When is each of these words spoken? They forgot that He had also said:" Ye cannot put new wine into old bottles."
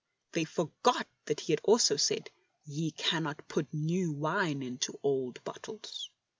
They 0.31 0.45
forgot 0.45 1.05
that 1.25 1.41
He 1.41 1.53
had 1.53 1.61
also 1.63 1.95
said:" 1.95 2.31
Ye 2.65 2.89
cannot 2.89 3.47
put 3.47 3.71
new 3.71 4.13
wine 4.13 4.63
into 4.63 4.99
old 5.03 5.43
bottles." 5.43 6.09